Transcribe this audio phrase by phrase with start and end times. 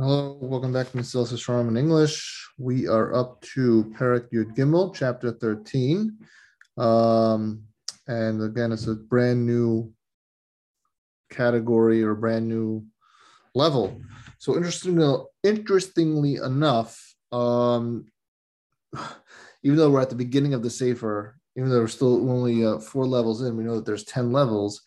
[0.00, 2.48] Hello, welcome back to Mesilas Yesharim in English.
[2.56, 6.16] We are up to Perek Yud Gimel, chapter 13.
[6.76, 7.64] Um,
[8.06, 9.92] and again, it's a brand new
[11.32, 12.86] category or brand new
[13.56, 14.00] level.
[14.38, 16.96] So interestingly, interestingly enough,
[17.32, 18.06] um,
[19.64, 22.78] even though we're at the beginning of the Sefer, even though we're still only uh,
[22.78, 24.80] four levels in, we know that there's 10 levels.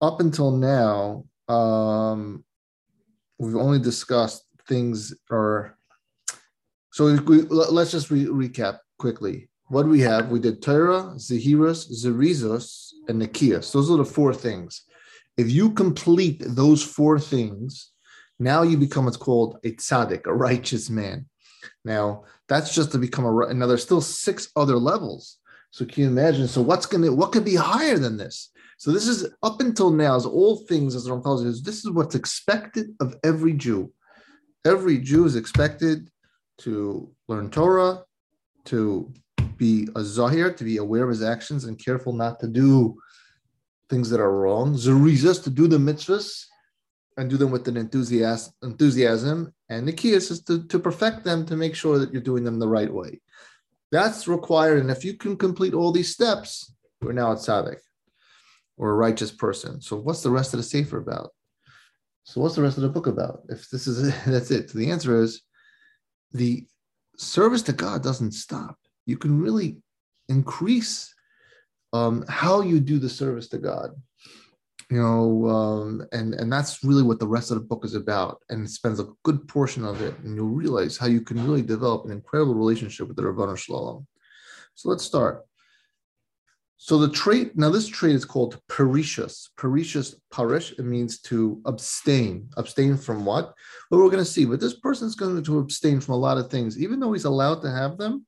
[0.00, 2.44] Up until now, um,
[3.42, 5.76] we've only discussed things or
[6.92, 12.90] so we, let's just re- recap quickly what we have we did Torah, Zehiras, Zerizos,
[13.08, 13.72] and Nikias.
[13.72, 14.82] Those are the four things.
[15.36, 17.90] If you complete those four things,
[18.38, 21.26] now you become what's called a tzaddik, a righteous man.
[21.84, 23.54] Now that's just to become a.
[23.54, 25.38] Now there's still six other levels.
[25.70, 26.46] So can you imagine?
[26.46, 28.51] So what's gonna what could be higher than this?
[28.82, 31.90] So this is up until now, as all things, as Ram calls it, this is
[31.92, 33.92] what's expected of every Jew.
[34.64, 36.10] Every Jew is expected
[36.62, 38.02] to learn Torah,
[38.64, 39.14] to
[39.56, 42.96] be a zahir, to be aware of his actions and careful not to do
[43.88, 44.74] things that are wrong.
[44.74, 46.44] Zerizas, to do the mitzvahs
[47.16, 49.54] and do them with an enthusiasm, enthusiasm.
[49.68, 52.66] and Nikias is to, to perfect them to make sure that you're doing them the
[52.66, 53.20] right way.
[53.92, 54.80] That's required.
[54.80, 57.78] And if you can complete all these steps, we're now at Tzaddik
[58.82, 59.80] or a righteous person.
[59.80, 61.30] So what's the rest of the Sefer about?
[62.24, 63.42] So what's the rest of the book about?
[63.48, 64.70] If this is that's it.
[64.70, 65.42] So the answer is
[66.32, 66.66] the
[67.16, 68.76] service to God doesn't stop.
[69.06, 69.76] You can really
[70.28, 71.14] increase
[71.92, 73.90] um, how you do the service to God.
[74.90, 78.38] You know, um, and and that's really what the rest of the book is about.
[78.50, 81.62] And it spends a good portion of it, and you'll realize how you can really
[81.62, 84.06] develop an incredible relationship with the Ribono Shel Olam.
[84.74, 85.46] So let's start.
[86.84, 89.50] So the trait, now this trait is called perishus.
[89.56, 92.50] Perishus, parish, it means to abstain.
[92.56, 93.54] Abstain from what?
[93.88, 96.38] Well, we're going to see, but this person is going to abstain from a lot
[96.38, 98.26] of things, even though he's allowed to have them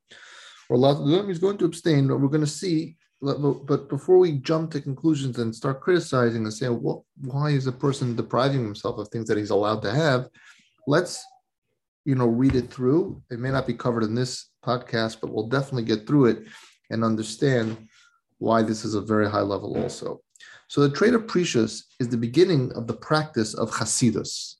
[0.69, 2.06] or allowed to do them, he's going to abstain.
[2.06, 6.55] But we're going to see, but before we jump to conclusions and start criticizing and
[6.55, 10.29] saying, well, why is a person depriving himself of things that he's allowed to have?
[10.86, 11.24] Let's,
[12.05, 13.20] you know, read it through.
[13.33, 16.45] It may not be covered in this podcast, but we'll definitely get through it
[16.90, 17.89] and understand
[18.39, 20.20] why this is a very high level also.
[20.68, 24.56] So the trait of Perishus is the beginning of the practice of Hasidus.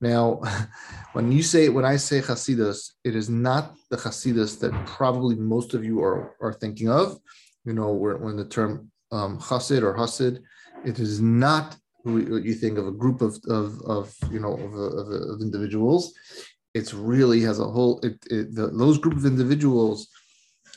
[0.00, 0.40] Now,
[1.12, 5.74] when you say when I say Hasidus, it is not the Hasidus that probably most
[5.74, 7.18] of you are, are thinking of.
[7.64, 10.42] You know, when the term um, Hasid or Hasid,
[10.84, 14.74] it is not what you think of a group of, of, of you know of,
[14.74, 16.12] of, of individuals.
[16.74, 20.08] It's really has a whole it, it the, those group of individuals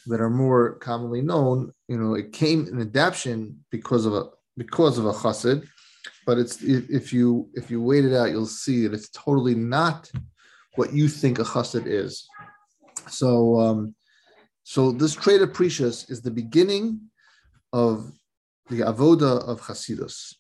[0.07, 4.25] that are more commonly known, you know, it came in adaptation because of a
[4.57, 5.67] because of a chassid,
[6.25, 10.09] but it's if you if you wait it out, you'll see that it's totally not
[10.75, 12.27] what you think a chassid is.
[13.09, 13.95] So, um,
[14.63, 17.01] so this trait of perishus is the beginning
[17.73, 18.11] of
[18.69, 20.33] the avoda of chasidus.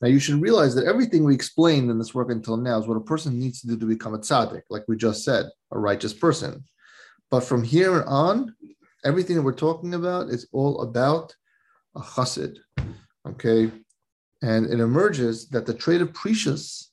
[0.00, 2.98] Now, you should realize that everything we explained in this work until now is what
[2.98, 6.12] a person needs to do to become a tzaddik, like we just said, a righteous
[6.12, 6.64] person.
[7.30, 8.54] But from here on,
[9.06, 11.34] everything that we're talking about is all about
[11.94, 12.56] a chassid.
[13.26, 13.70] Okay.
[14.42, 16.86] And it emerges that the trait of perishus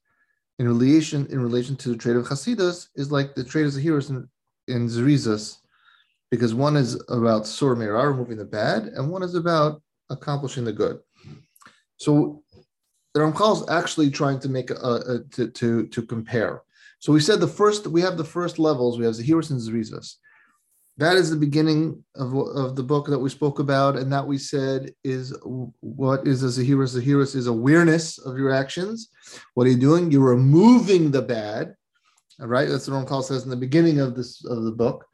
[0.59, 4.09] in relation in relation to the trait of chasidus is like the trait of Zahiras
[4.11, 4.29] in,
[4.67, 5.57] in Zerizas,
[6.29, 10.71] because one is about sur meirah, removing the bad, and one is about accomplishing the
[10.71, 10.99] good.
[11.97, 12.43] So
[13.13, 16.61] the Ramchal is actually trying to make a, a, to, to, to compare.
[16.99, 18.97] So we said the first we have the first levels.
[18.97, 20.17] We have Zahiras and Zerizas
[20.97, 24.37] that is the beginning of, of the book that we spoke about and that we
[24.37, 25.35] said is
[25.79, 29.09] what is a zahirus zahirus is awareness of your actions.
[29.55, 30.11] What are you doing?
[30.11, 31.75] You're removing the bad
[32.39, 32.67] right?
[32.67, 35.05] That's what Ramchal says in the beginning of this of the book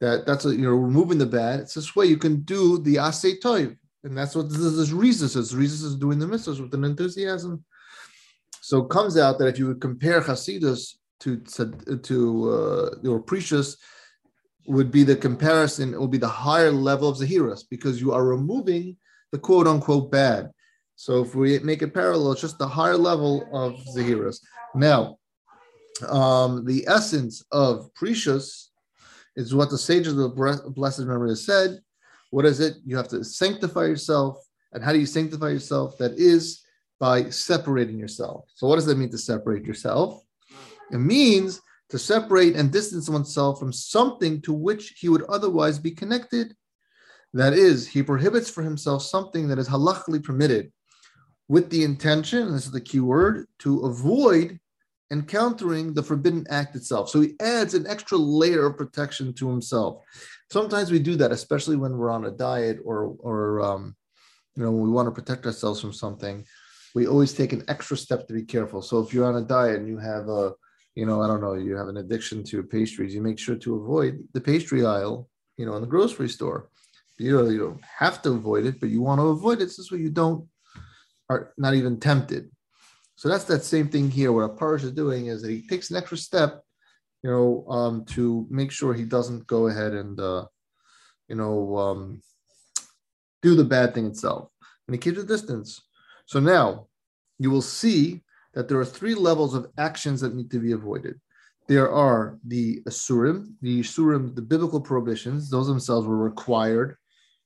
[0.00, 1.60] that that's what you're removing the bad.
[1.60, 5.36] It's this way you can do the asay toiv and that's what this is Rizis
[5.36, 5.96] is Rizis is.
[5.96, 7.64] Doing the mitzvahs with an enthusiasm.
[8.60, 13.20] So it comes out that if you would compare Hasidus to to, to uh, your
[13.22, 13.76] perishus
[14.68, 18.24] would be the comparison, it will be the higher level of Zahiras because you are
[18.24, 18.96] removing
[19.32, 20.50] the quote unquote bad.
[20.96, 24.40] So if we make it parallel, it's just the higher level of Zahiras.
[24.74, 25.18] Now,
[26.08, 28.68] um, the essence of Perishus
[29.36, 31.78] is what the sages of the Blessed Memory has said.
[32.30, 32.76] What is it?
[32.84, 34.38] You have to sanctify yourself.
[34.72, 35.96] And how do you sanctify yourself?
[35.98, 36.62] That is
[37.00, 38.44] by separating yourself.
[38.54, 40.22] So, what does that mean to separate yourself?
[40.90, 45.90] It means to separate and distance oneself from something to which he would otherwise be
[45.90, 46.54] connected.
[47.32, 50.72] That is, he prohibits for himself something that is halachically permitted
[51.48, 54.60] with the intention, this is the key word, to avoid
[55.10, 57.08] encountering the forbidden act itself.
[57.08, 60.04] So he adds an extra layer of protection to himself.
[60.52, 63.96] Sometimes we do that, especially when we're on a diet or or um,
[64.54, 66.44] you know when we want to protect ourselves from something.
[66.94, 68.82] We always take an extra step to be careful.
[68.82, 70.52] So if you're on a diet and you have a
[70.98, 73.76] you know, I don't know, you have an addiction to pastries, you make sure to
[73.76, 76.70] avoid the pastry aisle, you know, in the grocery store.
[77.18, 79.94] You know, you don't have to avoid it, but you want to avoid it so
[79.94, 80.48] you don't
[81.30, 82.50] are not even tempted.
[83.14, 84.32] So that's that same thing here.
[84.32, 86.64] What a parish is doing is that he takes an extra step,
[87.22, 90.46] you know, um, to make sure he doesn't go ahead and, uh,
[91.28, 92.20] you know, um,
[93.40, 94.50] do the bad thing itself,
[94.88, 95.80] and he keeps a distance.
[96.26, 96.88] So now
[97.38, 98.24] you will see
[98.54, 101.20] that there are three levels of actions that need to be avoided.
[101.68, 106.96] There are the asurim, the asurim, the biblical prohibitions; those themselves were required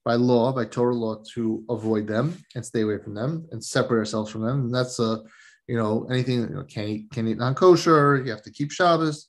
[0.05, 3.99] by law, by Torah law, to avoid them and stay away from them and separate
[3.99, 4.61] ourselves from them.
[4.63, 5.23] And that's a,
[5.67, 8.23] you know, anything you know, can eat can eat non kosher.
[8.25, 9.29] You have to keep Shabbos.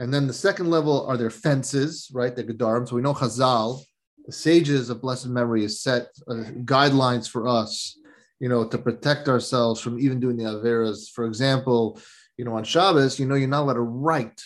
[0.00, 2.34] And then the second level are their fences, right?
[2.34, 2.88] The gedarim.
[2.88, 3.82] So we know Chazal,
[4.26, 7.98] the sages of blessed memory, has set uh, guidelines for us,
[8.40, 11.10] you know, to protect ourselves from even doing the averas.
[11.10, 12.00] For example,
[12.36, 14.42] you know, on Shabbos, you know, you're not allowed to write.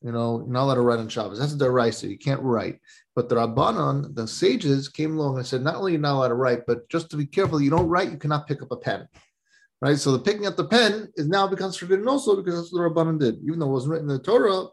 [0.00, 1.38] You know, you're not allowed to write on Shabbos.
[1.38, 2.08] That's the deraisa.
[2.08, 2.78] You can't write.
[3.14, 6.34] But the Rabbanon, the sages, came along and said, not only you're not allowed to
[6.34, 9.06] write, but just to be careful, you don't write, you cannot pick up a pen.
[9.80, 9.98] Right?
[9.98, 12.88] So the picking up the pen is now becomes forbidden also because that's what the
[12.88, 14.66] Rabbanon did, even though it wasn't written in the Torah,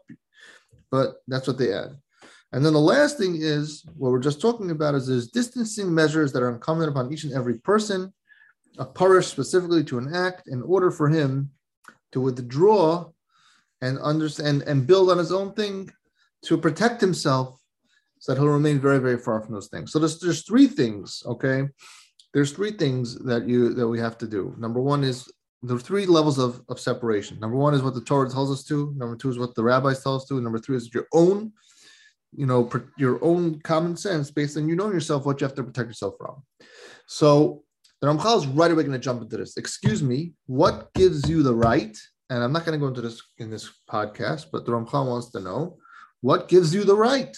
[0.90, 1.96] but that's what they add.
[2.52, 6.32] And then the last thing is what we're just talking about is there's distancing measures
[6.32, 8.12] that are incumbent upon each and every person,
[8.78, 11.50] a parish specifically to an act, in order for him
[12.12, 13.10] to withdraw
[13.80, 15.90] and understand and build on his own thing
[16.42, 17.58] to protect himself
[18.18, 19.92] so that he'll remain very, very far from those things.
[19.92, 21.68] So there's there's three things, okay?
[22.32, 24.54] There's three things that you that we have to do.
[24.58, 25.30] Number one is
[25.62, 27.38] the three levels of, of separation.
[27.38, 28.94] Number one is what the Torah tells us to.
[28.96, 30.40] Number two is what the rabbis tell us to.
[30.40, 31.52] Number three is your own,
[32.34, 35.64] you know, your own common sense based on you know yourself what you have to
[35.64, 36.42] protect yourself from.
[37.06, 37.64] So
[38.00, 39.56] the Ramchal is right away going to jump into this.
[39.56, 41.96] Excuse me, what gives you the right?
[42.30, 45.30] And I'm not going to go into this in this podcast, but the Ramchal wants
[45.32, 45.76] to know
[46.22, 47.36] what gives you the right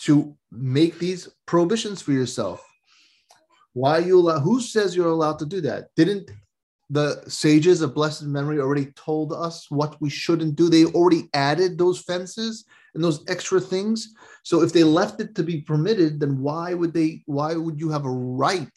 [0.00, 2.64] to make these prohibitions for yourself.
[3.72, 5.88] Why you allow, who says you're allowed to do that?
[5.96, 6.30] Didn't
[6.90, 10.68] the sages of blessed memory already told us what we shouldn't do?
[10.68, 14.14] They already added those fences and those extra things.
[14.44, 17.90] So if they left it to be permitted, then why would they, why would you
[17.90, 18.70] have a right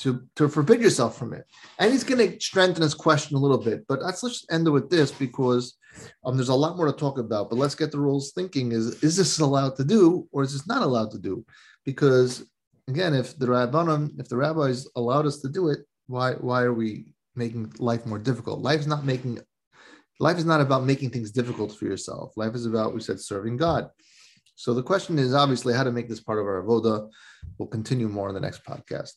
[0.00, 1.44] to, to forbid yourself from it?
[1.78, 4.70] And he's going to strengthen his question a little bit, but let's, let's end it
[4.70, 5.76] with this because
[6.24, 9.02] um, there's a lot more to talk about, but let's get the rules thinking is
[9.02, 11.44] is this allowed to do or is this not allowed to do?
[11.84, 12.44] Because
[12.88, 16.74] again, if the rabbanon, if the rabbis allowed us to do it, why why are
[16.74, 18.60] we making life more difficult?
[18.60, 19.40] Life is not making
[20.18, 22.36] life is not about making things difficult for yourself.
[22.36, 23.88] Life is about, we said, serving God.
[24.54, 27.08] So the question is obviously how to make this part of our avoda.
[27.56, 29.14] We'll continue more in the next podcast.